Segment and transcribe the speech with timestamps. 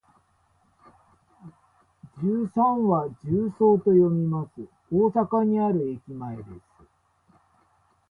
[2.19, 4.67] 十三は「じゅうそう」と読みます。
[4.91, 6.49] 大阪にある駅前です。